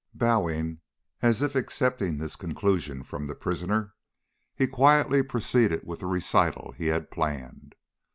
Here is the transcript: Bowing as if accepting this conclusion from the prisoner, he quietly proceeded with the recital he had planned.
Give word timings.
Bowing 0.15 0.79
as 1.21 1.43
if 1.43 1.53
accepting 1.53 2.17
this 2.17 2.35
conclusion 2.35 3.03
from 3.03 3.27
the 3.27 3.35
prisoner, 3.35 3.93
he 4.55 4.65
quietly 4.65 5.21
proceeded 5.21 5.83
with 5.85 5.99
the 5.99 6.07
recital 6.07 6.71
he 6.75 6.87
had 6.87 7.11
planned. 7.11 7.75